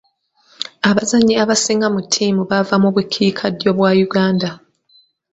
Abazannyi 0.89 1.33
abasinga 1.43 1.87
mu 1.95 1.99
ttiimu 2.05 2.41
bava 2.49 2.75
mu 2.83 2.89
bukiikaddyo 2.95 3.69
bwa 3.77 3.91
Uuganda. 4.05 4.49